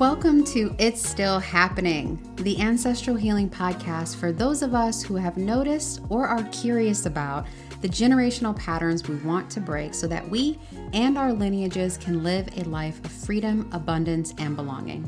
[0.00, 5.36] welcome to It's Still Happening, the ancestral healing podcast for those of us who have
[5.36, 7.46] noticed or are curious about
[7.82, 10.58] the generational patterns we want to break so that we
[10.94, 15.06] and our lineages can live a life of freedom, abundance, and belonging.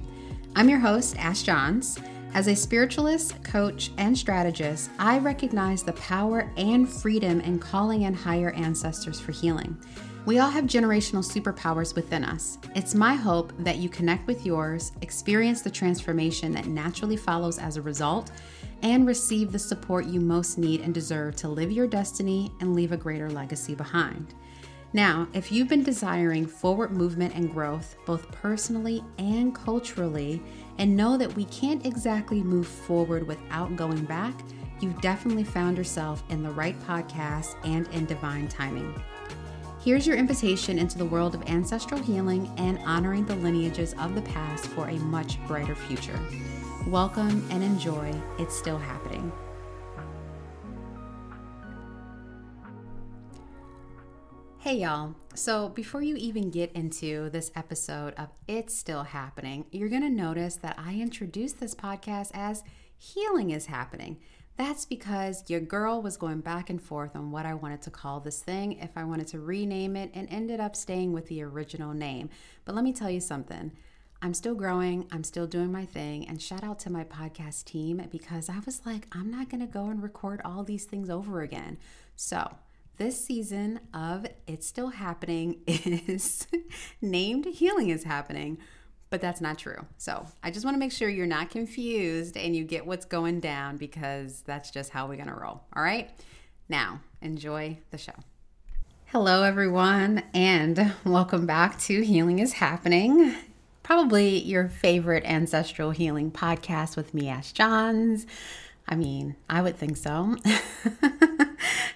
[0.57, 1.99] I'm your host, Ash Johns.
[2.35, 8.13] As a spiritualist, coach, and strategist, I recognize the power and freedom in calling in
[8.13, 9.75] higher ancestors for healing.
[10.25, 12.59] We all have generational superpowers within us.
[12.77, 17.77] It's my hope that you connect with yours, experience the transformation that naturally follows as
[17.77, 18.31] a result,
[18.83, 22.93] and receive the support you most need and deserve to live your destiny and leave
[22.93, 24.35] a greater legacy behind.
[24.93, 30.41] Now, if you've been desiring forward movement and growth, both personally and culturally,
[30.79, 34.35] and know that we can't exactly move forward without going back,
[34.81, 38.95] you've definitely found yourself in the right podcast and in divine timing.
[39.85, 44.23] Here's your invitation into the world of ancestral healing and honoring the lineages of the
[44.23, 46.17] past for a much brighter future.
[46.87, 48.15] Welcome and enjoy.
[48.39, 49.33] It's still happening.
[54.59, 55.17] Hey, y'all.
[55.35, 60.09] So, before you even get into this episode of It's Still Happening, you're going to
[60.09, 62.63] notice that I introduced this podcast as
[62.97, 64.19] Healing is Happening.
[64.57, 68.21] That's because your girl was going back and forth on what I wanted to call
[68.21, 71.95] this thing, if I wanted to rename it, and ended up staying with the original
[71.95, 72.29] name.
[72.65, 73.73] But let me tell you something.
[74.21, 78.07] I'm still growing, I'm still doing my thing, and shout out to my podcast team
[78.11, 81.79] because I was like, I'm not gonna go and record all these things over again.
[82.15, 82.55] So,
[82.99, 86.47] this season of It's Still Happening is
[87.01, 88.59] named Healing is Happening
[89.13, 89.77] but that's not true.
[89.99, 93.41] So I just want to make sure you're not confused and you get what's going
[93.41, 95.63] down because that's just how we're going to roll.
[95.77, 96.09] All right.
[96.71, 98.15] Now, enjoy the show.
[99.05, 103.35] Hello, everyone, and welcome back to Healing is Happening.
[103.83, 108.27] Probably your favorite ancestral healing podcast with me, Ash Johns.
[108.89, 110.37] I mean, I would think so.
[111.03, 111.51] At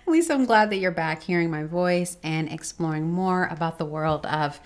[0.07, 4.27] least I'm glad that you're back hearing my voice and exploring more about the world
[4.27, 4.61] of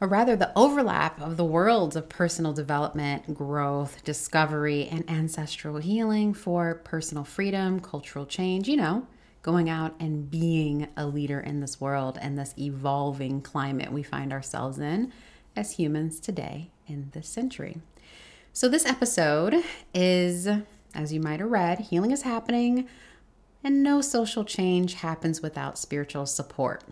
[0.00, 6.32] or rather the overlap of the worlds of personal development, growth, discovery, and ancestral healing
[6.32, 9.06] for personal freedom, cultural change, you know,
[9.42, 14.32] going out and being a leader in this world and this evolving climate we find
[14.32, 15.12] ourselves in
[15.54, 17.78] as humans today in this century.
[18.52, 19.54] So, this episode
[19.94, 20.48] is,
[20.94, 22.88] as you might have read, healing is happening,
[23.62, 26.82] and no social change happens without spiritual support.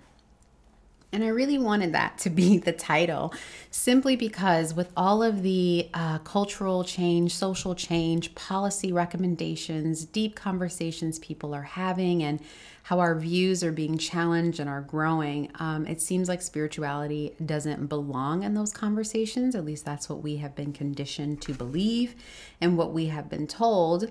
[1.11, 3.33] And I really wanted that to be the title
[3.71, 11.19] simply because, with all of the uh, cultural change, social change, policy recommendations, deep conversations
[11.19, 12.41] people are having, and
[12.83, 17.87] how our views are being challenged and are growing, um, it seems like spirituality doesn't
[17.87, 19.55] belong in those conversations.
[19.55, 22.15] At least that's what we have been conditioned to believe
[22.61, 24.11] and what we have been told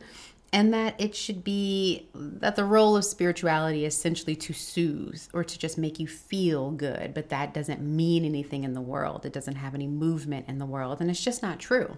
[0.53, 5.43] and that it should be that the role of spirituality is essentially to soothe or
[5.43, 9.25] to just make you feel good, but that doesn't mean anything in the world.
[9.25, 11.97] It doesn't have any movement in the world, and it's just not true.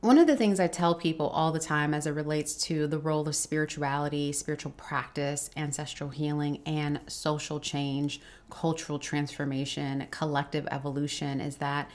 [0.00, 2.98] One of the things I tell people all the time as it relates to the
[2.98, 8.20] role of spirituality, spiritual practice, ancestral healing, and social change,
[8.50, 11.90] cultural transformation, collective evolution is that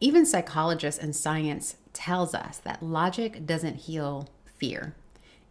[0.00, 4.94] even psychologists and science tells us that logic doesn't heal fear.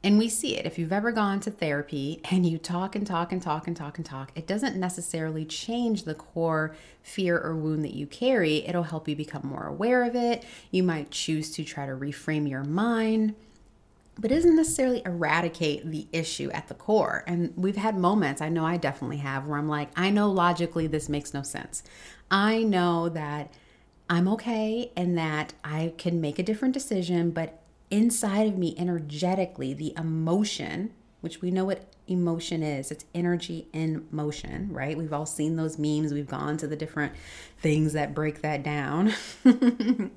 [0.03, 0.67] And we see it.
[0.67, 3.97] If you've ever gone to therapy and you talk and talk and talk and talk
[3.97, 8.57] and talk, it doesn't necessarily change the core fear or wound that you carry.
[8.67, 10.45] It'll help you become more aware of it.
[10.69, 13.33] You might choose to try to reframe your mind,
[14.19, 17.23] but it doesn't necessarily eradicate the issue at the core.
[17.25, 20.85] And we've had moments, I know I definitely have, where I'm like, I know logically
[20.85, 21.81] this makes no sense.
[22.29, 23.51] I know that
[24.07, 27.59] I'm okay and that I can make a different decision, but
[27.89, 30.91] inside of me energetically the emotion
[31.21, 32.91] which we know what emotion is.
[32.91, 34.97] It's energy in motion right?
[34.97, 36.13] We've all seen those memes.
[36.13, 37.13] We've gone to the different
[37.59, 39.13] things that break that down.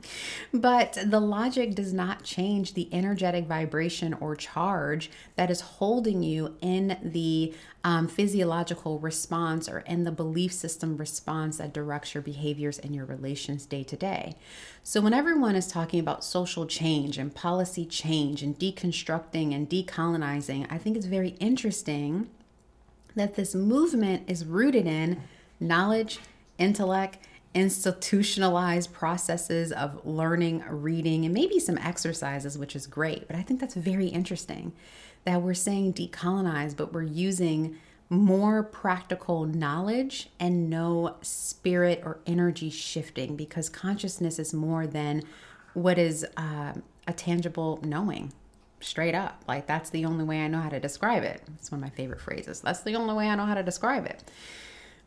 [0.52, 6.56] But the logic does not change the energetic vibration or charge that is holding you
[6.61, 7.55] in the
[7.85, 13.05] um, physiological response or in the belief system response that directs your behaviors and your
[13.05, 14.37] relations day to day.
[14.82, 20.67] So when everyone is talking about social change and policy change and deconstructing and decolonizing
[20.70, 21.77] i think it's very interesting
[23.14, 25.22] that this movement is rooted in
[25.60, 26.19] knowledge,
[26.58, 27.19] intellect,
[27.54, 33.26] institutionalized processes of learning, reading, and maybe some exercises, which is great.
[33.26, 34.72] But I think that's very interesting
[35.25, 37.76] that we're saying decolonize, but we're using
[38.10, 45.22] more practical knowledge and no spirit or energy shifting because consciousness is more than
[45.75, 46.72] what is uh,
[47.06, 48.32] a tangible knowing
[48.80, 49.44] straight up.
[49.48, 51.42] Like that's the only way I know how to describe it.
[51.54, 52.60] It's one of my favorite phrases.
[52.60, 54.22] That's the only way I know how to describe it.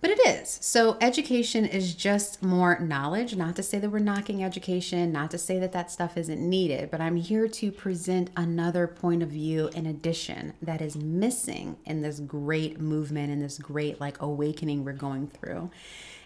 [0.02, 0.58] But it is.
[0.62, 3.36] So, education is just more knowledge.
[3.36, 6.90] Not to say that we're knocking education, not to say that that stuff isn't needed,
[6.90, 12.02] but I'm here to present another point of view in addition that is missing in
[12.02, 15.70] this great movement and this great like awakening we're going through.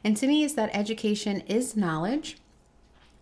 [0.06, 2.38] And to me, is that education is knowledge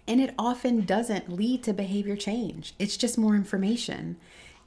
[0.08, 4.18] and it often doesn't lead to behavior change, it's just more information.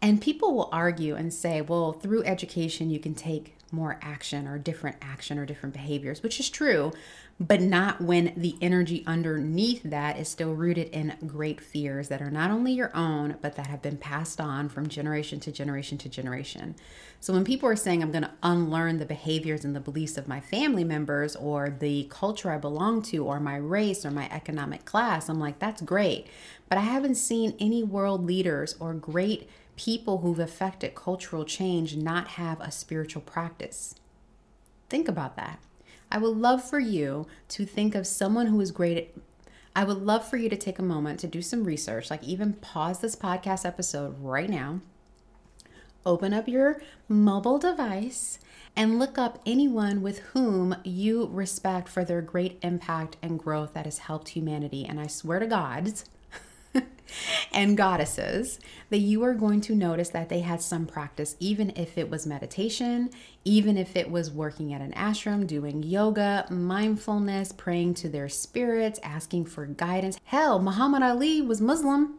[0.03, 4.59] And people will argue and say, well, through education, you can take more action or
[4.59, 6.93] different action or different behaviors, which is true,
[7.39, 12.31] but not when the energy underneath that is still rooted in great fears that are
[12.31, 16.09] not only your own, but that have been passed on from generation to generation to
[16.09, 16.75] generation.
[17.21, 20.29] So when people are saying, I'm going to unlearn the behaviors and the beliefs of
[20.29, 24.85] my family members or the culture I belong to or my race or my economic
[24.85, 26.27] class, I'm like, that's great.
[26.69, 32.29] But I haven't seen any world leaders or great people who've affected cultural change not
[32.29, 33.95] have a spiritual practice.
[34.89, 35.61] Think about that.
[36.11, 39.23] I would love for you to think of someone who is great at
[39.77, 42.55] I would love for you to take a moment to do some research, like even
[42.55, 44.81] pause this podcast episode right now.
[46.07, 46.81] Open up your
[47.11, 48.39] mobile device
[48.75, 53.85] and look up anyone with whom you respect for their great impact and growth that
[53.85, 54.87] has helped humanity.
[54.87, 55.93] And I swear to God,
[57.53, 58.59] and goddesses
[58.91, 62.27] that you are going to notice that they had some practice, even if it was
[62.27, 63.11] meditation,
[63.45, 69.01] even if it was working at an ashram, doing yoga, mindfulness, praying to their spirits,
[69.03, 70.19] asking for guidance.
[70.25, 72.19] Hell, Muhammad Ali was Muslim.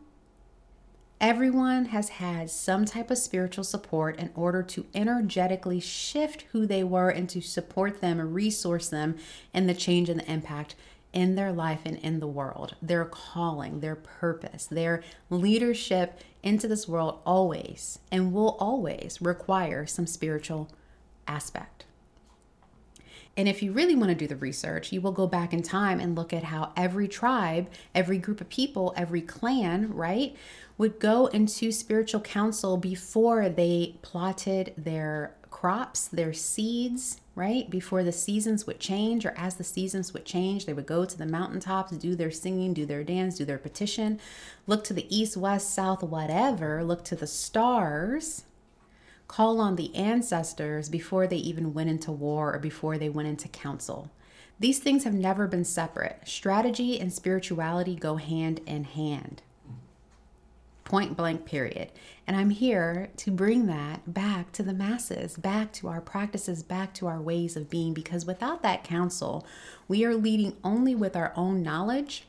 [1.19, 6.83] Everyone has had some type of spiritual support in order to energetically shift who they
[6.83, 9.15] were and to support them and resource them
[9.51, 10.75] in the change and the impact
[11.17, 16.87] in their life and in the world, their calling, their purpose, their leadership into this
[16.87, 20.69] world always and will always require some spiritual
[21.27, 21.85] aspect.
[23.35, 25.99] And if you really want to do the research, you will go back in time
[25.99, 30.35] and look at how every tribe, every group of people, every clan, right,
[30.77, 37.67] would go into spiritual council before they plotted their crops, their seeds, right?
[37.67, 41.17] Before the seasons would change, or as the seasons would change, they would go to
[41.17, 44.19] the mountaintops, do their singing, do their dance, do their petition,
[44.67, 48.43] look to the east, west, south, whatever, look to the stars,
[49.27, 53.47] call on the ancestors before they even went into war or before they went into
[53.47, 54.11] council.
[54.59, 56.19] These things have never been separate.
[56.25, 59.41] Strategy and spirituality go hand in hand
[60.87, 61.91] point blank, period.
[62.25, 66.93] And I'm here to bring that back to the masses, back to our practices, back
[66.95, 69.45] to our ways of being, because without that counsel,
[69.89, 72.26] we are leading only with our own knowledge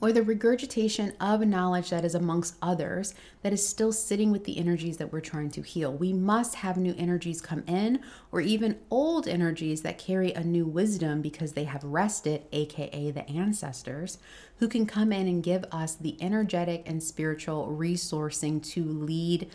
[0.00, 4.58] or the regurgitation of knowledge that is amongst others that is still sitting with the
[4.58, 5.92] energies that we're trying to heal.
[5.92, 8.00] We must have new energies come in,
[8.32, 13.28] or even old energies that carry a new wisdom because they have rested, aka the
[13.30, 14.18] ancestors,
[14.58, 19.48] who can come in and give us the energetic and spiritual resourcing to lead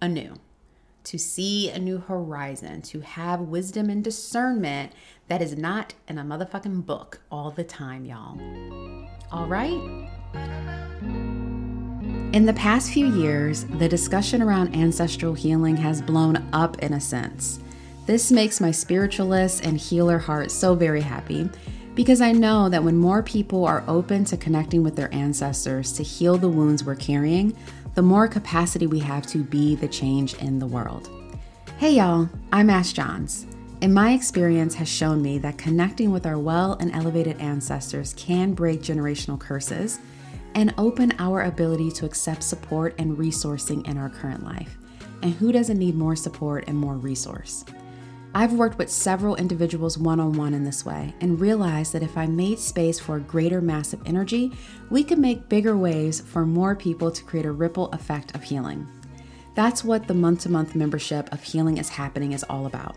[0.00, 0.34] anew
[1.04, 4.92] to see a new horizon, to have wisdom and discernment
[5.28, 8.38] that is not in a motherfucking book all the time, y'all.
[9.32, 9.80] All right?
[12.32, 17.00] In the past few years, the discussion around ancestral healing has blown up in a
[17.00, 17.60] sense.
[18.06, 21.48] This makes my spiritualist and healer heart so very happy
[21.94, 26.02] because I know that when more people are open to connecting with their ancestors to
[26.02, 27.56] heal the wounds we're carrying,
[27.94, 31.10] the more capacity we have to be the change in the world.
[31.78, 33.46] Hey y'all, I'm Ash Johns
[33.82, 38.52] and my experience has shown me that connecting with our well and elevated ancestors can
[38.52, 39.98] break generational curses
[40.54, 44.76] and open our ability to accept support and resourcing in our current life.
[45.22, 47.64] And who doesn't need more support and more resource?
[48.34, 52.16] I've worked with several individuals one on one in this way and realized that if
[52.16, 54.52] I made space for a greater mass of energy,
[54.88, 58.86] we could make bigger waves for more people to create a ripple effect of healing.
[59.54, 62.96] That's what the month to month membership of Healing is Happening is all about.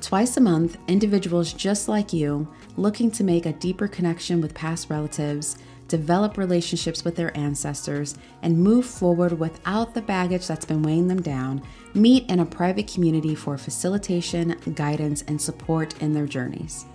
[0.00, 4.88] Twice a month, individuals just like you, looking to make a deeper connection with past
[4.88, 11.08] relatives, develop relationships with their ancestors, and move forward without the baggage that's been weighing
[11.08, 11.62] them down,
[11.94, 16.86] meet in a private community for facilitation, guidance, and support in their journeys.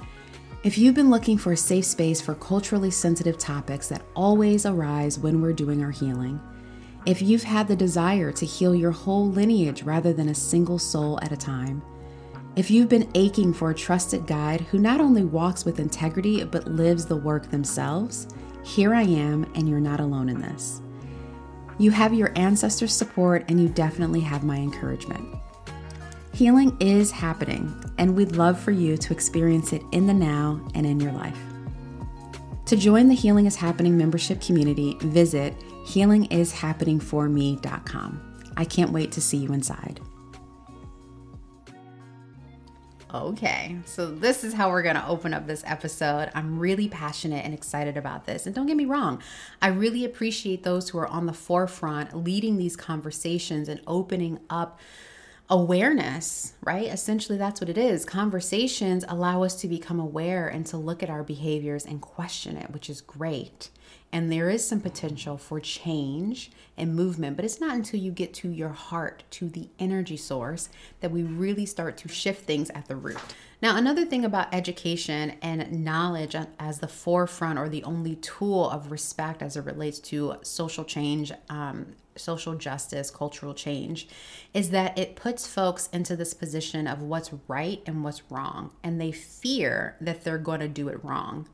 [0.64, 5.20] If you've been looking for a safe space for culturally sensitive topics that always arise
[5.20, 6.40] when we're doing our healing,
[7.06, 11.20] if you've had the desire to heal your whole lineage rather than a single soul
[11.22, 11.82] at a time,
[12.56, 16.68] if you've been aching for a trusted guide who not only walks with integrity but
[16.68, 18.28] lives the work themselves,
[18.64, 20.82] here I am, and you're not alone in this.
[21.80, 25.28] You have your ancestors' support, and you definitely have my encouragement.
[26.34, 30.86] Healing is happening, and we'd love for you to experience it in the now and
[30.86, 31.40] in your life.
[32.68, 35.56] To join the Healing is Happening membership community, visit
[35.86, 38.22] healingishappeningforme.com.
[38.56, 40.00] I can't wait to see you inside.
[43.13, 46.32] Okay, so this is how we're going to open up this episode.
[46.34, 48.48] I'm really passionate and excited about this.
[48.48, 49.22] And don't get me wrong,
[49.62, 54.79] I really appreciate those who are on the forefront leading these conversations and opening up
[55.48, 56.88] awareness, right?
[56.88, 58.03] Essentially, that's what it is.
[58.03, 62.72] Conversations allow us to become aware and to look at our behaviors and question it,
[62.72, 63.70] which is great.
[64.13, 68.32] And there is some potential for change and movement, but it's not until you get
[68.36, 72.88] to your heart, to the energy source, that we really start to shift things at
[72.88, 73.17] the root.
[73.60, 78.91] Now, another thing about education and knowledge as the forefront or the only tool of
[78.91, 84.08] respect as it relates to social change, um, social justice, cultural change,
[84.53, 88.70] is that it puts folks into this position of what's right and what's wrong.
[88.84, 91.48] And they fear that they're going to do it wrong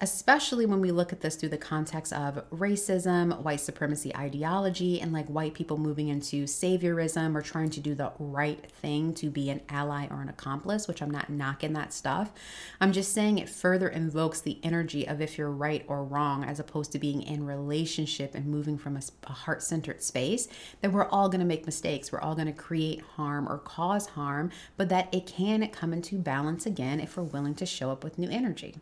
[0.00, 5.12] especially when we look at this through the context of racism, white supremacy ideology, and
[5.12, 9.50] like white people moving into saviorism or trying to do the right thing to be
[9.50, 12.32] an ally or an accomplice, which I'm not knocking that stuff.
[12.80, 16.58] I'm just saying it further invokes the energy of if you're right or wrong, as
[16.58, 20.48] opposed to being in relationship and moving from a, a heart centered space,
[20.80, 22.10] that we're all going to make mistakes.
[22.10, 26.18] We're all going to create harm or cause harm, but that it can come into
[26.18, 28.76] balance again if we're willing to show up with new energy.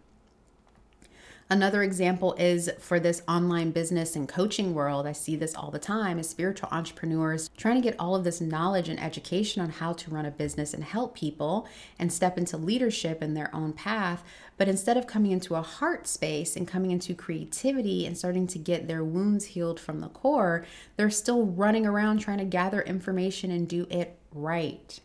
[1.53, 5.07] Another example is for this online business and coaching world.
[5.07, 8.41] I see this all the time as spiritual entrepreneurs trying to get all of this
[8.41, 11.69] knowledge and education on how to run a business and help people
[11.99, 14.25] and step into leadership in their own path.
[14.57, 18.59] But instead of coming into a heart space and coming into creativity and starting to
[18.59, 20.65] get their wounds healed from the core,
[20.97, 25.01] they're still running around trying to gather information and do it right.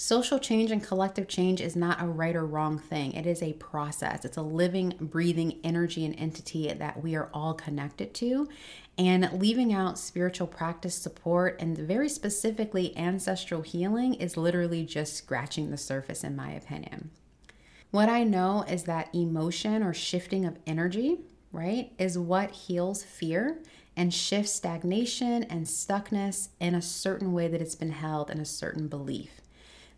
[0.00, 3.14] Social change and collective change is not a right or wrong thing.
[3.14, 4.24] It is a process.
[4.24, 8.48] It's a living, breathing energy and entity that we are all connected to.
[8.96, 15.72] And leaving out spiritual practice support and very specifically ancestral healing is literally just scratching
[15.72, 17.10] the surface, in my opinion.
[17.90, 23.58] What I know is that emotion or shifting of energy, right, is what heals fear
[23.96, 28.44] and shifts stagnation and stuckness in a certain way that it's been held in a
[28.44, 29.40] certain belief.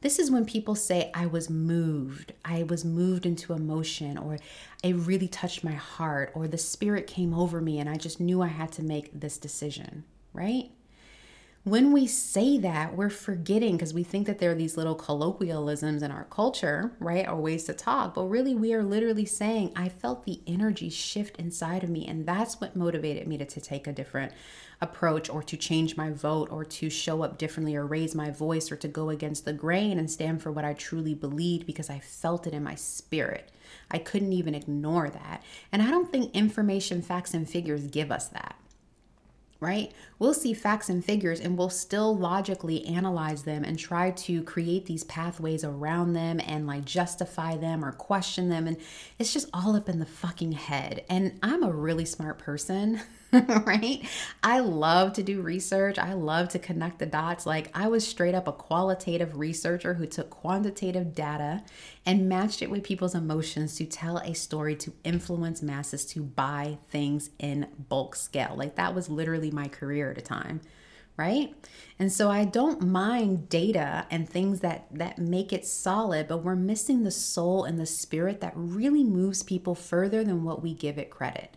[0.02, 4.38] This is when people say, I was moved, I was moved into emotion, or
[4.82, 8.40] it really touched my heart, or the spirit came over me and I just knew
[8.40, 10.70] I had to make this decision, right?
[11.64, 16.02] When we say that, we're forgetting because we think that there are these little colloquialisms
[16.02, 17.28] in our culture, right?
[17.28, 18.14] Or ways to talk.
[18.14, 22.06] But really, we are literally saying, I felt the energy shift inside of me.
[22.06, 24.32] And that's what motivated me to, to take a different
[24.80, 28.72] approach or to change my vote or to show up differently or raise my voice
[28.72, 31.98] or to go against the grain and stand for what I truly believed because I
[31.98, 33.50] felt it in my spirit.
[33.90, 35.42] I couldn't even ignore that.
[35.70, 38.56] And I don't think information, facts, and figures give us that
[39.60, 39.92] right?
[40.18, 44.86] We'll see facts and figures and we'll still logically analyze them and try to create
[44.86, 48.66] these pathways around them and like justify them or question them.
[48.66, 48.78] And
[49.18, 51.04] it's just all up in the fucking head.
[51.10, 53.00] And I'm a really smart person.
[53.64, 54.04] right?
[54.42, 55.98] I love to do research.
[55.98, 57.46] I love to connect the dots.
[57.46, 61.62] Like, I was straight up a qualitative researcher who took quantitative data
[62.04, 66.78] and matched it with people's emotions to tell a story to influence masses to buy
[66.88, 68.54] things in bulk scale.
[68.56, 70.60] Like, that was literally my career at a time
[71.16, 71.54] right
[71.98, 76.56] and so i don't mind data and things that that make it solid but we're
[76.56, 80.96] missing the soul and the spirit that really moves people further than what we give
[80.96, 81.56] it credit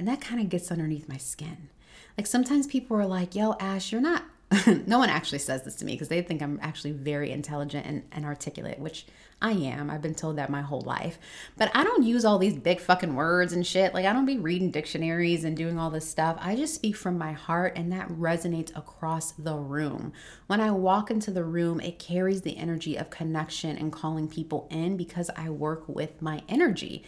[0.00, 1.68] and that kind of gets underneath my skin.
[2.16, 4.24] Like sometimes people are like, yo, Ash, you're not.
[4.86, 8.04] no one actually says this to me because they think I'm actually very intelligent and,
[8.10, 9.04] and articulate, which
[9.42, 9.90] I am.
[9.90, 11.18] I've been told that my whole life.
[11.56, 13.94] But I don't use all these big fucking words and shit.
[13.94, 16.36] Like, I don't be reading dictionaries and doing all this stuff.
[16.40, 20.12] I just speak from my heart, and that resonates across the room.
[20.46, 24.68] When I walk into the room, it carries the energy of connection and calling people
[24.70, 27.02] in because I work with my energy.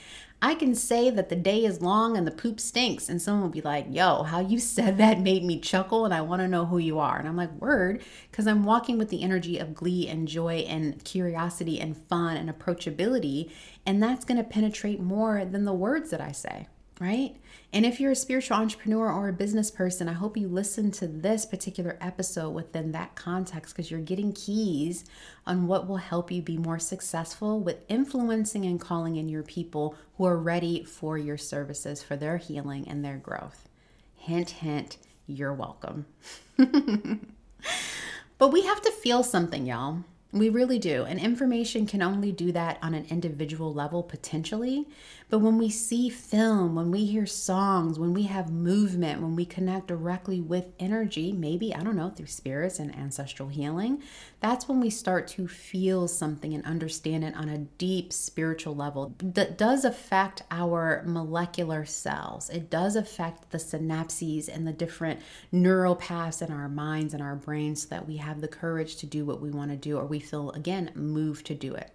[0.45, 3.51] I can say that the day is long and the poop stinks, and someone will
[3.51, 6.65] be like, Yo, how you said that made me chuckle, and I want to know
[6.65, 7.19] who you are.
[7.19, 11.05] And I'm like, Word, because I'm walking with the energy of glee and joy and
[11.05, 13.51] curiosity and fun and approachability,
[13.85, 16.67] and that's going to penetrate more than the words that I say
[17.03, 17.35] right?
[17.73, 21.09] And if you're a spiritual entrepreneur or a business person, I hope you listen to
[21.09, 25.05] this particular episode within that context because you're getting keys
[25.45, 29.97] on what will help you be more successful with influencing and calling in your people
[30.17, 33.69] who are ready for your services, for their healing and their growth.
[34.15, 36.07] Hint, hint, you're welcome.
[36.57, 40.05] but we have to feel something, y'all.
[40.35, 41.05] We really do.
[41.05, 44.89] And information can only do that on an individual level potentially.
[45.29, 49.45] But when we see film, when we hear songs, when we have movement, when we
[49.45, 54.03] connect directly with energy, maybe, I don't know, through spirits and ancestral healing,
[54.41, 59.15] that's when we start to feel something and understand it on a deep spiritual level
[59.19, 62.51] that does affect our molecular cells.
[62.51, 65.21] It does affect the synapses and the different
[65.51, 69.07] neural paths in our minds and our brains so that we have the courage to
[69.07, 71.91] do what we want to do or we feel, again, moved to do it.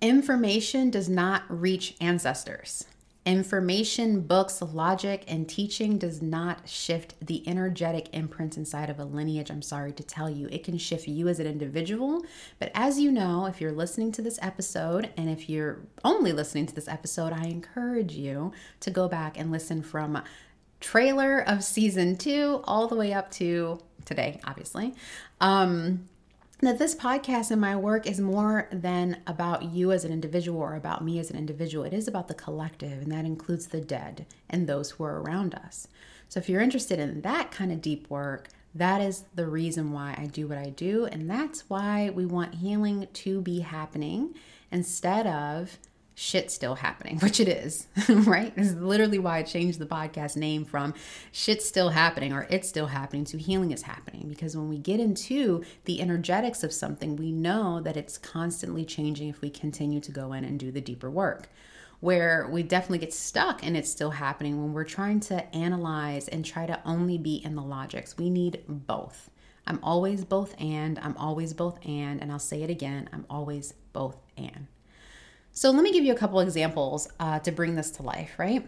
[0.00, 2.84] Information does not reach ancestors.
[3.26, 9.50] Information, books, logic, and teaching does not shift the energetic imprint inside of a lineage.
[9.50, 12.22] I'm sorry to tell you, it can shift you as an individual.
[12.58, 16.66] But as you know, if you're listening to this episode, and if you're only listening
[16.66, 20.22] to this episode, I encourage you to go back and listen from
[20.80, 24.94] trailer of season two all the way up to today, obviously.
[25.40, 26.10] Um,
[26.64, 30.74] that this podcast and my work is more than about you as an individual or
[30.74, 31.84] about me as an individual.
[31.84, 35.54] It is about the collective, and that includes the dead and those who are around
[35.54, 35.88] us.
[36.28, 40.16] So, if you're interested in that kind of deep work, that is the reason why
[40.18, 41.06] I do what I do.
[41.06, 44.34] And that's why we want healing to be happening
[44.70, 45.78] instead of
[46.14, 48.54] shit still happening, which it is, right?
[48.54, 50.94] This is literally why I changed the podcast name from
[51.32, 54.28] shit still happening or it's still happening to healing is happening.
[54.28, 59.28] Because when we get into the energetics of something, we know that it's constantly changing
[59.28, 61.48] if we continue to go in and do the deeper work.
[62.00, 66.44] Where we definitely get stuck and it's still happening when we're trying to analyze and
[66.44, 68.18] try to only be in the logics.
[68.18, 69.30] We need both.
[69.66, 73.72] I'm always both and, I'm always both and, and I'll say it again I'm always
[73.94, 74.66] both and.
[75.56, 78.66] So let me give you a couple examples uh, to bring this to life, right?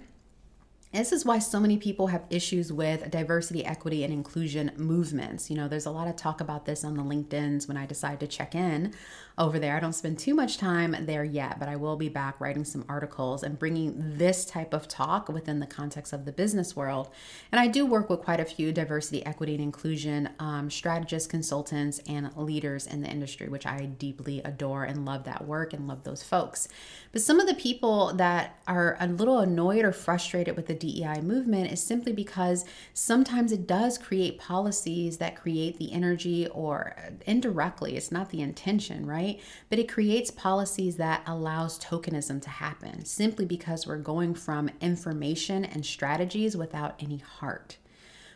[0.92, 5.50] This is why so many people have issues with diversity, equity, and inclusion movements.
[5.50, 8.20] You know, there's a lot of talk about this on the LinkedIn's when I decide
[8.20, 8.94] to check in
[9.38, 9.76] over there.
[9.76, 12.86] I don't spend too much time there yet, but I will be back writing some
[12.88, 17.10] articles and bringing this type of talk within the context of the business world.
[17.52, 22.00] And I do work with quite a few diversity, equity, and inclusion um, strategists, consultants,
[22.08, 26.04] and leaders in the industry, which I deeply adore and love that work and love
[26.04, 26.68] those folks.
[27.12, 31.20] But some of the people that are a little annoyed or frustrated with the DEI
[31.20, 36.96] movement is simply because sometimes it does create policies that create the energy or
[37.26, 39.25] indirectly, it's not the intention, right?
[39.26, 39.40] Right?
[39.68, 45.64] But it creates policies that allows tokenism to happen simply because we're going from information
[45.64, 47.78] and strategies without any heart.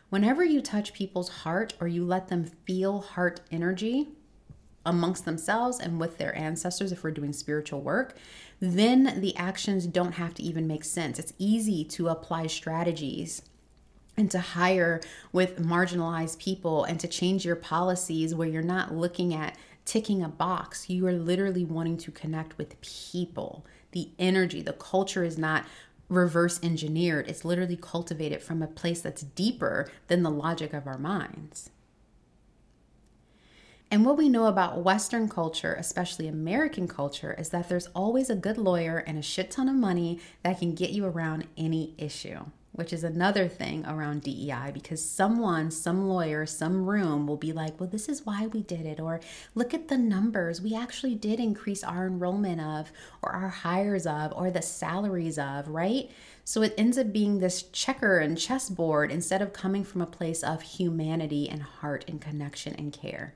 [0.08, 4.08] Whenever you touch people's heart or you let them feel heart energy,
[4.86, 8.16] amongst themselves and with their ancestors if we're doing spiritual work,
[8.60, 11.18] then the actions don't have to even make sense.
[11.18, 13.42] It's easy to apply strategies
[14.16, 15.00] and to hire
[15.32, 19.56] with marginalized people and to change your policies where you're not looking at
[19.90, 20.88] ticking a box.
[20.88, 23.66] You are literally wanting to connect with people.
[23.90, 25.64] The energy, the culture is not
[26.08, 30.96] reverse engineered, it's literally cultivated from a place that's deeper than the logic of our
[30.96, 31.70] minds.
[33.90, 38.36] And what we know about Western culture, especially American culture, is that there's always a
[38.36, 42.44] good lawyer and a shit ton of money that can get you around any issue
[42.72, 47.78] which is another thing around DEI because someone, some lawyer, some room will be like,
[47.80, 49.00] well, this is why we did it.
[49.00, 49.20] Or
[49.54, 50.60] look at the numbers.
[50.60, 55.68] We actually did increase our enrollment of, or our hires of, or the salaries of,
[55.68, 56.10] right?
[56.44, 60.42] So it ends up being this checker and chessboard instead of coming from a place
[60.42, 63.34] of humanity and heart and connection and care.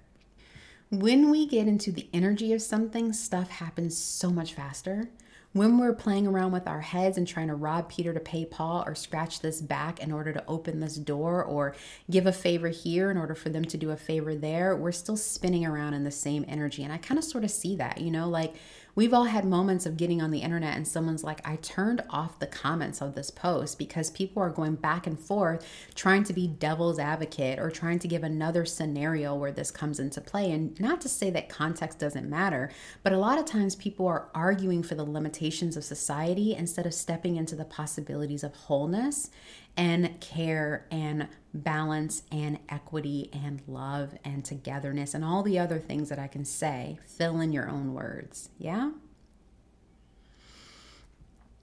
[0.90, 5.09] When we get into the energy of something, stuff happens so much faster
[5.55, 8.83] when we're playing around with our heads and trying to rob Peter to pay Paul
[8.87, 11.77] or scratch this back in order to open this door or
[12.11, 15.17] give a favor here in order for them to do a favor there, we're still
[15.17, 16.83] spinning around in the same energy.
[16.83, 18.55] And I kind of sort of see that, you know, like
[18.97, 22.39] We've all had moments of getting on the internet and someone's like, I turned off
[22.39, 26.47] the comments of this post because people are going back and forth trying to be
[26.47, 30.53] devil's advocate or trying to give another scenario where this comes into play.
[30.53, 32.71] And not to say that context doesn't matter,
[33.03, 36.95] but a lot of times people are arguing for the limitations of society instead of
[36.95, 39.31] stepping into the possibilities of wholeness
[39.77, 46.09] and care and balance and equity and love and togetherness and all the other things
[46.09, 46.99] that I can say.
[47.07, 48.51] Fill in your own words.
[48.59, 48.93] Yeah?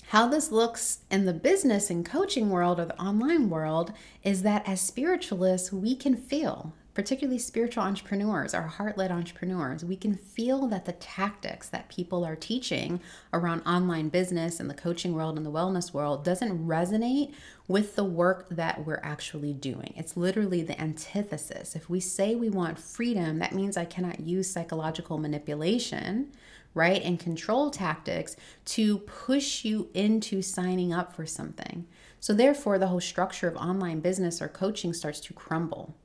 [0.08, 3.94] How this looks in the business and coaching world or the online world
[4.24, 9.96] is that as spiritualists, we can feel particularly spiritual entrepreneurs or heart led entrepreneurs, we
[9.96, 13.00] can feel that the tactics that people are teaching
[13.32, 17.34] around online business and the coaching world and the wellness world doesn't resonate
[17.68, 19.94] with the work that we're actually doing.
[19.96, 21.76] It's literally the antithesis.
[21.76, 26.32] If we say we want freedom, that means I cannot use psychological manipulation.
[26.74, 31.86] Right, and control tactics to push you into signing up for something.
[32.22, 35.98] So, therefore, the whole structure of online business or coaching starts to crumble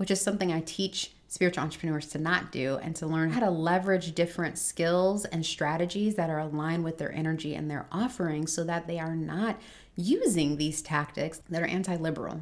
[0.00, 3.50] which is something I teach spiritual entrepreneurs to not do and to learn how to
[3.50, 8.64] leverage different skills and strategies that are aligned with their energy and their offering so
[8.64, 9.60] that they are not
[9.96, 12.40] using these tactics that are anti liberal,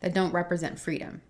[0.00, 1.22] that don't represent freedom.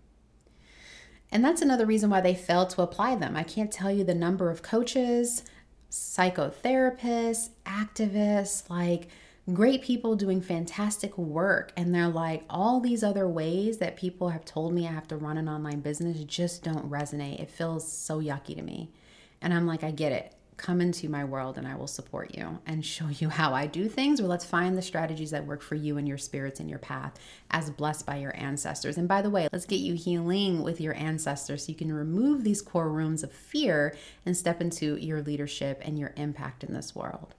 [1.30, 3.36] And that's another reason why they fail to apply them.
[3.36, 5.44] I can't tell you the number of coaches,
[5.92, 9.06] psychotherapists, activists, like
[9.52, 14.44] great people doing fantastic work and they're like all these other ways that people have
[14.44, 17.40] told me I have to run an online business just don't resonate.
[17.40, 18.90] It feels so yucky to me.
[19.40, 20.34] And I'm like I get it.
[20.58, 23.88] Come into my world and I will support you and show you how I do
[23.88, 24.20] things.
[24.20, 27.14] Or let's find the strategies that work for you and your spirits and your path
[27.50, 28.98] as blessed by your ancestors.
[28.98, 32.42] And by the way, let's get you healing with your ancestors so you can remove
[32.42, 36.94] these core rooms of fear and step into your leadership and your impact in this
[36.94, 37.34] world.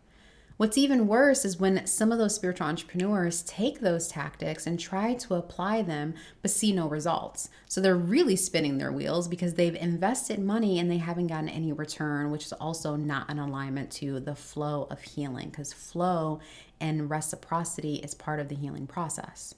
[0.60, 5.14] What's even worse is when some of those spiritual entrepreneurs take those tactics and try
[5.14, 7.50] to apply them but see no results.
[7.70, 11.72] So they're really spinning their wheels because they've invested money and they haven't gotten any
[11.72, 16.42] return, which is also not an alignment to the flow of healing because flow
[16.82, 19.56] and reciprocity is part of the healing process.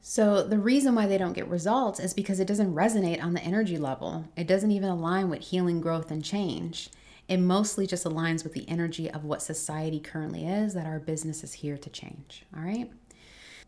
[0.00, 3.44] So, the reason why they don't get results is because it doesn't resonate on the
[3.44, 4.24] energy level.
[4.36, 6.90] It doesn't even align with healing, growth, and change.
[7.28, 11.42] It mostly just aligns with the energy of what society currently is, that our business
[11.42, 12.44] is here to change.
[12.56, 12.90] All right.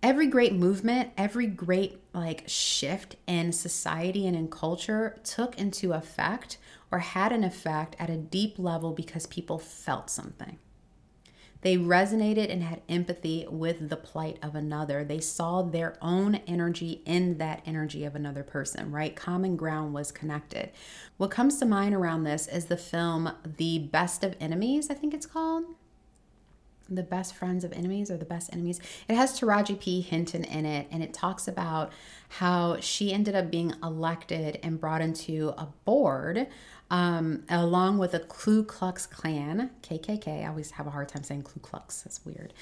[0.00, 6.58] Every great movement, every great like shift in society and in culture took into effect
[6.92, 10.58] or had an effect at a deep level because people felt something.
[11.62, 15.04] They resonated and had empathy with the plight of another.
[15.04, 19.16] They saw their own energy in that energy of another person, right?
[19.16, 20.70] Common ground was connected.
[21.16, 25.14] What comes to mind around this is the film The Best of Enemies, I think
[25.14, 25.64] it's called
[26.88, 28.80] the best friends of enemies or the best enemies.
[29.08, 30.00] It has Taraji P.
[30.00, 31.92] Henson in it, and it talks about
[32.28, 36.46] how she ended up being elected and brought into a board
[36.90, 40.44] um, along with the Ku Klux Klan, KKK.
[40.44, 42.54] I always have a hard time saying Ku Klux, that's weird.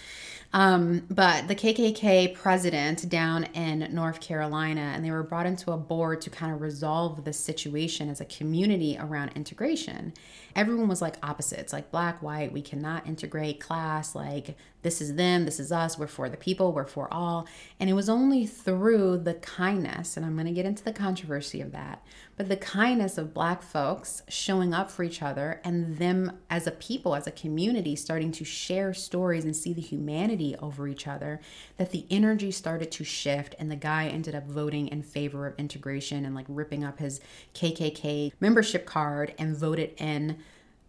[0.53, 5.77] Um, but the KKK president down in North Carolina, and they were brought into a
[5.77, 10.13] board to kind of resolve the situation as a community around integration.
[10.57, 15.45] Everyone was like opposites, like black, white, we cannot integrate class, like this is them,
[15.45, 17.47] this is us, we're for the people, we're for all.
[17.79, 21.61] And it was only through the kindness, and I'm going to get into the controversy
[21.61, 22.03] of that,
[22.37, 26.71] but the kindness of black folks showing up for each other and them as a
[26.71, 31.41] people, as a community, starting to share stories and see the humanity over each other,
[31.77, 33.55] that the energy started to shift.
[33.59, 37.21] And the guy ended up voting in favor of integration and like ripping up his
[37.55, 40.39] KKK membership card and voted in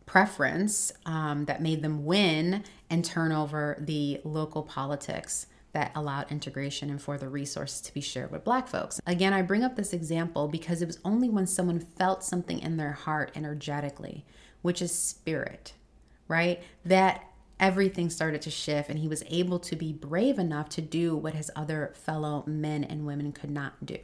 [0.06, 6.90] preference um, that made them win and turn over the local politics that allowed integration
[6.90, 9.00] and for the resources to be shared with black folks.
[9.06, 12.78] Again, I bring up this example because it was only when someone felt something in
[12.78, 14.26] their heart energetically,
[14.62, 15.74] which is spirit,
[16.28, 16.62] right?
[16.86, 17.24] That
[17.60, 21.34] everything started to shift and he was able to be brave enough to do what
[21.34, 23.98] his other fellow men and women could not do.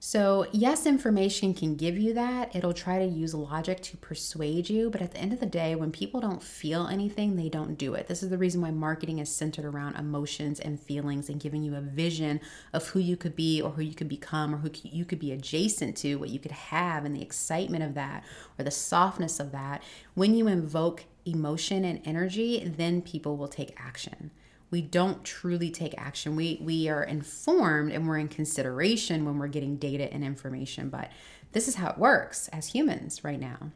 [0.00, 2.54] So, yes, information can give you that.
[2.54, 4.90] It'll try to use logic to persuade you.
[4.90, 7.94] But at the end of the day, when people don't feel anything, they don't do
[7.94, 8.06] it.
[8.06, 11.74] This is the reason why marketing is centered around emotions and feelings and giving you
[11.74, 12.40] a vision
[12.72, 15.32] of who you could be or who you could become or who you could be
[15.32, 18.22] adjacent to, what you could have, and the excitement of that
[18.56, 19.82] or the softness of that.
[20.14, 24.30] When you invoke emotion and energy, then people will take action
[24.70, 26.36] we don't truly take action.
[26.36, 31.10] We we are informed and we're in consideration when we're getting data and information, but
[31.52, 33.70] this is how it works as humans right now.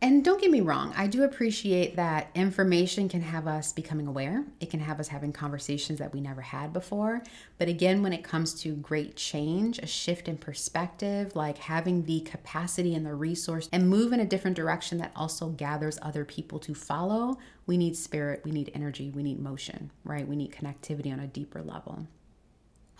[0.00, 4.44] And don't get me wrong, I do appreciate that information can have us becoming aware.
[4.60, 7.24] It can have us having conversations that we never had before.
[7.58, 12.20] But again, when it comes to great change, a shift in perspective, like having the
[12.20, 16.60] capacity and the resource and move in a different direction that also gathers other people
[16.60, 20.28] to follow, we need spirit, we need energy, we need motion, right?
[20.28, 22.06] We need connectivity on a deeper level.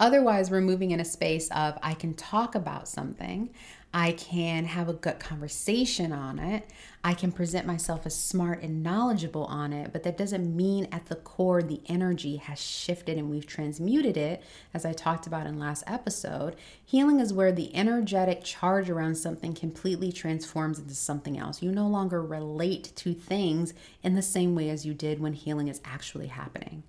[0.00, 3.50] Otherwise, we're moving in a space of I can talk about something,
[3.92, 6.68] I can have a good conversation on it.
[7.02, 11.06] I can present myself as smart and knowledgeable on it, but that doesn't mean at
[11.06, 14.42] the core the energy has shifted and we've transmuted it,
[14.74, 16.54] as I talked about in last episode.
[16.84, 21.62] Healing is where the energetic charge around something completely transforms into something else.
[21.62, 23.72] You no longer relate to things
[24.02, 26.82] in the same way as you did when healing is actually happening.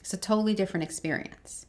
[0.00, 1.66] It's a totally different experience.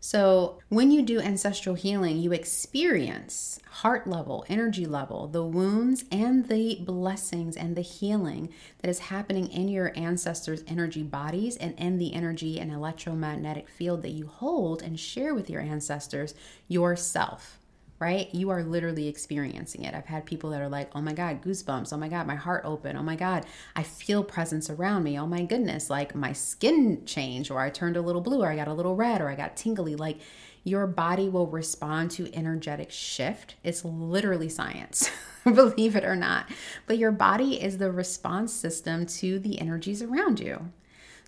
[0.00, 6.48] So, when you do ancestral healing, you experience heart level, energy level, the wounds and
[6.48, 8.48] the blessings and the healing
[8.80, 14.02] that is happening in your ancestors' energy bodies and in the energy and electromagnetic field
[14.02, 16.32] that you hold and share with your ancestors
[16.68, 17.58] yourself
[17.98, 18.32] right?
[18.32, 19.94] You are literally experiencing it.
[19.94, 21.92] I've had people that are like, oh my God, goosebumps.
[21.92, 22.96] Oh my God, my heart open.
[22.96, 25.18] Oh my God, I feel presence around me.
[25.18, 28.56] Oh my goodness, like my skin changed, or I turned a little blue, or I
[28.56, 29.96] got a little red, or I got tingly.
[29.96, 30.18] Like
[30.64, 33.56] your body will respond to energetic shift.
[33.64, 35.10] It's literally science,
[35.44, 36.48] believe it or not.
[36.86, 40.70] But your body is the response system to the energies around you.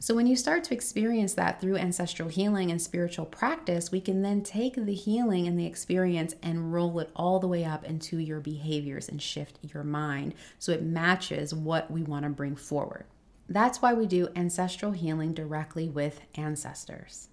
[0.02, 4.22] So, when you start to experience that through ancestral healing and spiritual practice, we can
[4.22, 8.16] then take the healing and the experience and roll it all the way up into
[8.16, 13.04] your behaviors and shift your mind so it matches what we want to bring forward.
[13.46, 17.28] That's why we do ancestral healing directly with ancestors.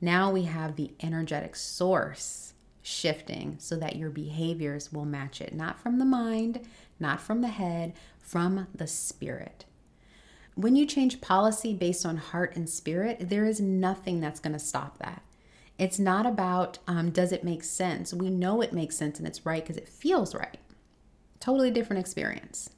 [0.00, 5.78] Now we have the energetic source shifting so that your behaviors will match it, not
[5.78, 6.66] from the mind,
[6.98, 9.64] not from the head, from the spirit.
[10.54, 14.58] When you change policy based on heart and spirit, there is nothing that's going to
[14.58, 15.22] stop that.
[15.78, 18.12] It's not about um, does it make sense?
[18.12, 20.58] We know it makes sense and it's right because it feels right.
[21.38, 22.68] Totally different experience.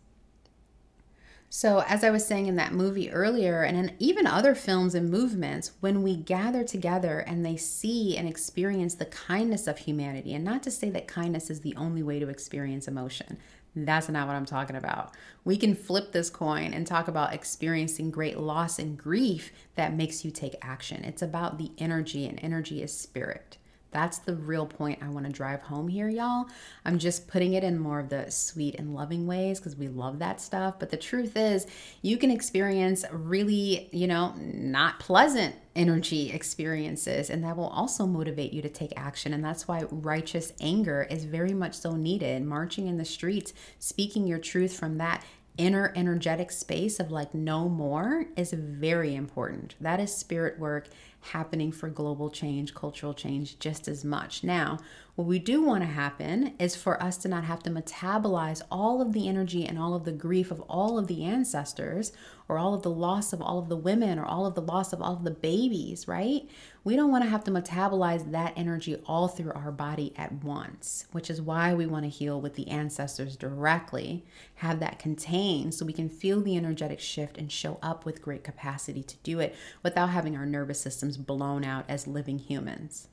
[1.55, 5.11] So, as I was saying in that movie earlier, and in even other films and
[5.11, 10.47] movements, when we gather together and they see and experience the kindness of humanity, and
[10.47, 13.37] not to say that kindness is the only way to experience emotion,
[13.75, 15.15] that's not what I'm talking about.
[15.45, 20.25] We can flip this coin and talk about experiencing great loss and grief that makes
[20.25, 21.05] you take action.
[21.05, 23.57] It's about the energy, and energy is spirit.
[23.93, 26.47] That's the real point I want to drive home here, y'all.
[26.85, 30.19] I'm just putting it in more of the sweet and loving ways because we love
[30.21, 30.79] that stuff.
[30.79, 31.67] But the truth is,
[32.01, 38.53] you can experience really, you know, not pleasant energy experiences, and that will also motivate
[38.53, 39.33] you to take action.
[39.33, 42.43] And that's why righteous anger is very much so needed.
[42.43, 45.23] Marching in the streets, speaking your truth from that
[45.59, 49.75] inner energetic space of like no more is very important.
[49.81, 50.89] That is spirit work
[51.23, 54.43] happening for global change, cultural change just as much.
[54.43, 54.79] Now,
[55.15, 59.03] what we do want to happen is for us to not have to metabolize all
[59.03, 62.13] of the energy and all of the grief of all of the ancestors,
[62.49, 64.93] or all of the loss of all of the women, or all of the loss
[64.93, 66.49] of all of the babies, right?
[66.83, 71.07] We don't want to have to metabolize that energy all through our body at once,
[71.13, 74.25] which is why we want to heal with the ancestors directly,
[74.57, 78.43] have that contained so we can feel the energetic shift and show up with great
[78.45, 80.81] capacity to do it without having our nervous
[81.17, 83.09] blown out as living humans.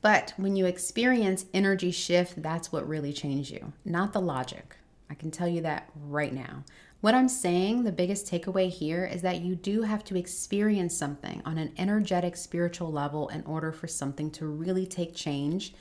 [0.00, 4.76] But when you experience energy shift, that's what really changed you, not the logic.
[5.10, 6.64] I can tell you that right now.
[7.00, 11.42] What I'm saying, the biggest takeaway here is that you do have to experience something
[11.44, 15.74] on an energetic, spiritual level in order for something to really take change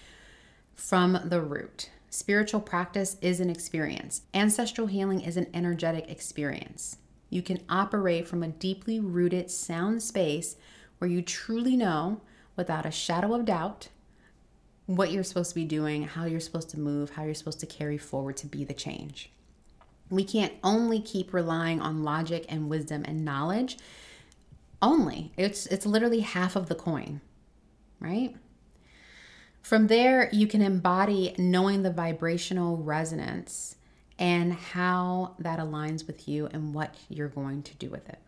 [0.76, 1.90] from the root.
[2.10, 6.98] Spiritual practice is an experience, ancestral healing is an energetic experience.
[7.30, 10.56] You can operate from a deeply rooted, sound space
[10.98, 12.22] where you truly know
[12.56, 13.90] without a shadow of doubt
[14.86, 17.66] what you're supposed to be doing, how you're supposed to move, how you're supposed to
[17.66, 19.32] carry forward to be the change.
[20.10, 23.78] We can't only keep relying on logic and wisdom and knowledge
[24.82, 25.34] only.
[25.38, 27.20] It's it's literally half of the coin,
[28.00, 28.36] right?
[29.62, 33.76] From there, you can embody knowing the vibrational resonance
[34.20, 38.20] and how that aligns with you and what you're going to do with it.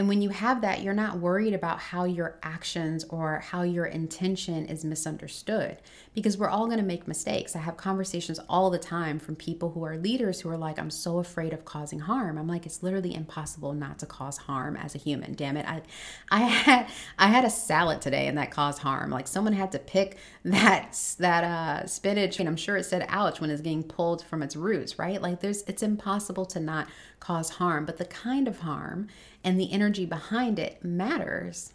[0.00, 3.84] And when you have that, you're not worried about how your actions or how your
[3.84, 5.76] intention is misunderstood
[6.14, 7.54] because we're all going to make mistakes.
[7.54, 10.88] I have conversations all the time from people who are leaders who are like, I'm
[10.88, 12.38] so afraid of causing harm.
[12.38, 15.34] I'm like, it's literally impossible not to cause harm as a human.
[15.34, 15.66] Damn it.
[15.68, 15.82] I,
[16.30, 19.10] I had, I had a salad today and that caused harm.
[19.10, 23.42] Like someone had to pick that, that, uh, spinach and I'm sure it said ouch
[23.42, 25.20] when it's getting pulled from its roots, right?
[25.20, 26.88] Like there's, it's impossible to not
[27.20, 29.06] cause harm, but the kind of harm
[29.44, 31.72] and the energy behind it matters.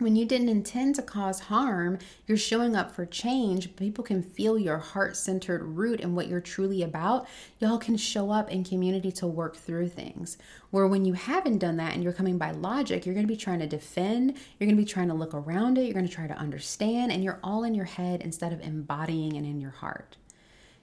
[0.00, 3.74] when you didn't intend to cause harm, you're showing up for change.
[3.76, 7.26] People can feel your heart centered root and what you're truly about.
[7.58, 10.38] Y'all can show up in community to work through things.
[10.70, 13.36] Where when you haven't done that and you're coming by logic, you're going to be
[13.36, 16.12] trying to defend, you're going to be trying to look around it, you're going to
[16.12, 19.70] try to understand, and you're all in your head instead of embodying and in your
[19.70, 20.16] heart.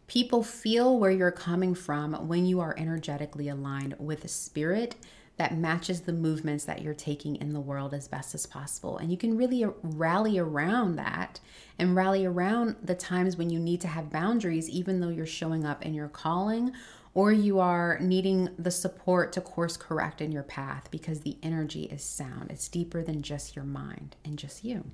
[0.08, 4.96] People feel where you're coming from when you are energetically aligned with a spirit
[5.36, 8.98] that matches the movements that you're taking in the world as best as possible.
[8.98, 11.40] And you can really rally around that
[11.78, 15.66] and rally around the times when you need to have boundaries, even though you're showing
[15.66, 16.72] up in your calling
[17.14, 21.84] or you are needing the support to course correct in your path because the energy
[21.84, 22.50] is sound.
[22.50, 24.86] It's deeper than just your mind and just you.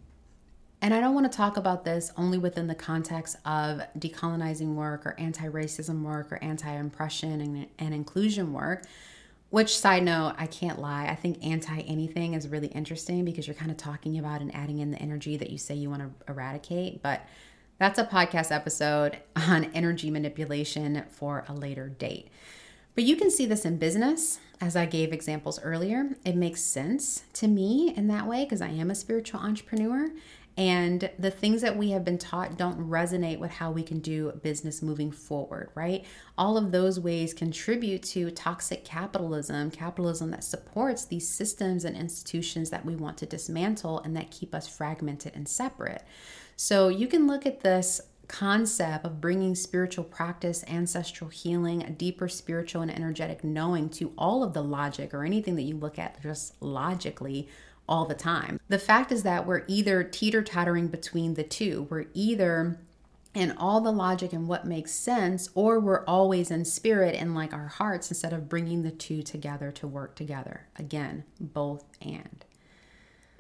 [0.84, 5.06] And I don't want to talk about this only within the context of decolonizing work
[5.06, 8.84] or anti racism work or anti oppression and, and inclusion work
[9.54, 11.06] which side note, I can't lie.
[11.06, 14.80] I think anti anything is really interesting because you're kind of talking about and adding
[14.80, 17.04] in the energy that you say you want to eradicate.
[17.04, 17.22] But
[17.78, 22.30] that's a podcast episode on energy manipulation for a later date.
[22.96, 26.18] But you can see this in business, as I gave examples earlier.
[26.26, 30.10] It makes sense to me in that way because I am a spiritual entrepreneur
[30.56, 34.32] and the things that we have been taught don't resonate with how we can do
[34.44, 36.06] business moving forward, right?
[36.38, 42.70] All of those ways contribute to toxic capitalism, capitalism that supports these systems and institutions
[42.70, 46.04] that we want to dismantle and that keep us fragmented and separate.
[46.56, 52.28] So you can look at this concept of bringing spiritual practice, ancestral healing, a deeper
[52.28, 56.22] spiritual and energetic knowing to all of the logic or anything that you look at
[56.22, 57.50] just logically
[57.88, 58.60] all the time.
[58.70, 61.88] The fact is that we're either teeter tottering between the two.
[61.90, 62.80] We're either
[63.34, 67.52] in all the logic and what makes sense, or we're always in spirit and like
[67.54, 70.68] our hearts instead of bringing the two together to work together.
[70.76, 72.46] Again, both and.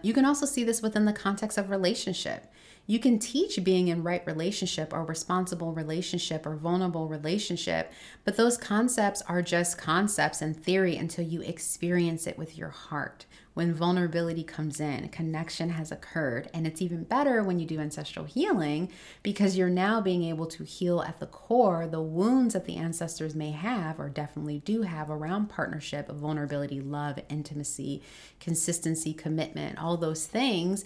[0.01, 2.51] You can also see this within the context of relationship.
[2.85, 7.93] You can teach being in right relationship or responsible relationship or vulnerable relationship,
[8.25, 13.25] but those concepts are just concepts in theory until you experience it with your heart.
[13.53, 18.25] When vulnerability comes in, connection has occurred, and it's even better when you do ancestral
[18.25, 18.89] healing
[19.21, 23.35] because you're now being able to heal at the core the wounds that the ancestors
[23.35, 28.01] may have or definitely do have around partnership, vulnerability, love, intimacy,
[28.39, 30.83] consistency, commitment, all those things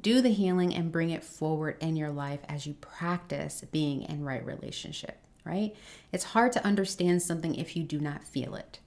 [0.00, 4.24] do the healing and bring it forward in your life as you practice being in
[4.24, 5.74] right relationship, right?
[6.12, 8.80] It's hard to understand something if you do not feel it.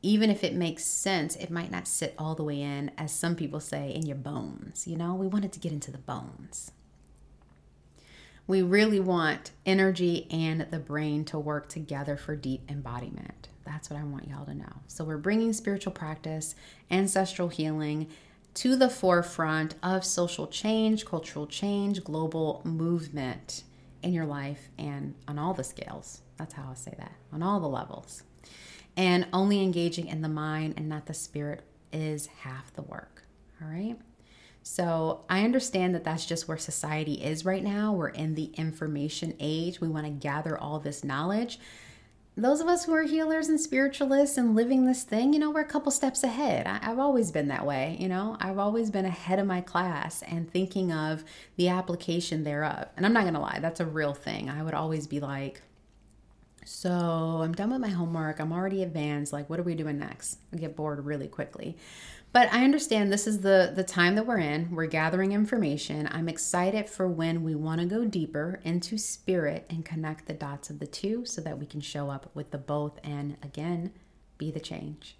[0.00, 3.34] Even if it makes sense, it might not sit all the way in, as some
[3.34, 4.86] people say, in your bones.
[4.86, 6.70] You know, we want it to get into the bones.
[8.46, 13.48] We really want energy and the brain to work together for deep embodiment.
[13.66, 14.80] That's what I want y'all to know.
[14.86, 16.54] So, we're bringing spiritual practice,
[16.90, 18.06] ancestral healing,
[18.58, 23.62] to the forefront of social change, cultural change, global movement
[24.02, 26.22] in your life and on all the scales.
[26.38, 28.24] That's how I say that, on all the levels.
[28.96, 33.22] And only engaging in the mind and not the spirit is half the work.
[33.62, 33.96] All right.
[34.64, 37.92] So I understand that that's just where society is right now.
[37.92, 39.80] We're in the information age.
[39.80, 41.60] We want to gather all this knowledge
[42.38, 45.60] those of us who are healers and spiritualists and living this thing, you know, we're
[45.60, 46.66] a couple steps ahead.
[46.66, 50.22] I, have always been that way, you know, I've always been ahead of my class
[50.22, 51.24] and thinking of
[51.56, 52.86] the application thereof.
[52.96, 54.48] And I'm not to lie, that's a real thing.
[54.48, 55.62] I would always be like,
[56.64, 58.40] so I'm done with my homework.
[58.40, 59.32] I'm already advanced.
[59.32, 60.38] Like, what are we doing next?
[60.52, 61.76] I get bored really quickly.
[62.32, 64.74] But I understand this is the the time that we're in.
[64.74, 66.08] We're gathering information.
[66.12, 70.68] I'm excited for when we want to go deeper into spirit and connect the dots
[70.68, 73.92] of the two so that we can show up with the both and again
[74.36, 75.16] be the change.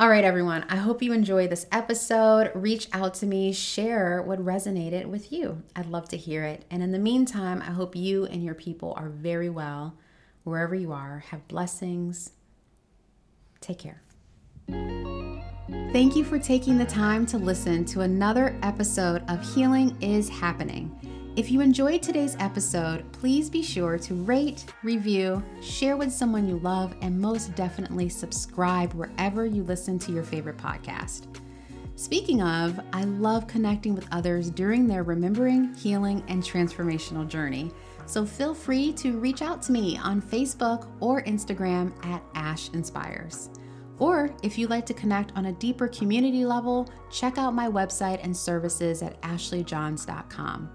[0.00, 0.64] All right, everyone.
[0.68, 2.52] I hope you enjoy this episode.
[2.54, 5.64] Reach out to me, share what resonated with you.
[5.74, 6.64] I'd love to hear it.
[6.70, 9.96] And in the meantime, I hope you and your people are very well
[10.44, 11.24] wherever you are.
[11.30, 12.30] Have blessings.
[13.60, 14.02] Take care.
[14.68, 20.94] Thank you for taking the time to listen to another episode of Healing is Happening.
[21.34, 26.58] If you enjoyed today's episode, please be sure to rate, review, share with someone you
[26.58, 31.26] love, and most definitely subscribe wherever you listen to your favorite podcast.
[31.94, 37.70] Speaking of, I love connecting with others during their remembering, healing, and transformational journey.
[38.06, 43.50] So feel free to reach out to me on Facebook or Instagram at Ash Inspires.
[43.98, 48.20] Or if you'd like to connect on a deeper community level, check out my website
[48.22, 50.70] and services at ashleyjohns.com.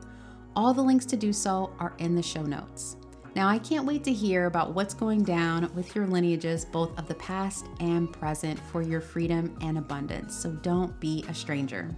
[0.55, 2.97] All the links to do so are in the show notes.
[3.35, 7.07] Now, I can't wait to hear about what's going down with your lineages, both of
[7.07, 10.35] the past and present, for your freedom and abundance.
[10.35, 11.95] So don't be a stranger.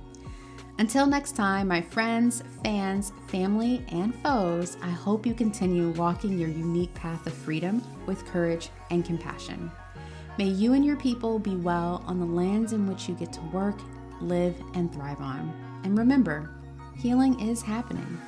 [0.78, 6.49] Until next time, my friends, fans, family, and foes, I hope you continue walking your
[6.49, 9.71] unique path of freedom with courage and compassion.
[10.38, 13.41] May you and your people be well on the lands in which you get to
[13.53, 13.79] work,
[14.19, 15.53] live, and thrive on.
[15.86, 16.49] And remember,
[16.97, 18.19] healing is happening.